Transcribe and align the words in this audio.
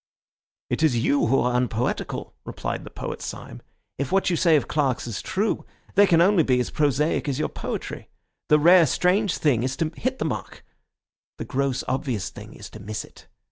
"It 0.71 0.81
is 0.81 0.97
you 0.97 1.27
who 1.27 1.39
are 1.41 1.53
unpoetical," 1.55 2.33
replied 2.43 2.85
the 2.85 2.89
poet 2.89 3.21
Syme. 3.21 3.61
"If 3.99 4.11
what 4.11 4.31
you 4.31 4.35
say 4.35 4.55
of 4.55 4.67
clerks 4.67 5.05
is 5.05 5.21
true, 5.21 5.63
they 5.93 6.07
can 6.07 6.21
only 6.21 6.41
be 6.41 6.59
as 6.59 6.71
prosaic 6.71 7.29
as 7.29 7.37
your 7.37 7.49
poetry. 7.49 8.09
The 8.49 8.57
rare, 8.57 8.87
strange 8.87 9.37
thing 9.37 9.61
is 9.61 9.77
to 9.77 9.91
hit 9.95 10.17
the 10.17 10.25
mark; 10.25 10.65
the 11.37 11.45
gross, 11.45 11.83
obvious 11.87 12.31
thing 12.31 12.55
is 12.55 12.67
to 12.71 12.79
miss 12.79 13.05
it. 13.05 13.27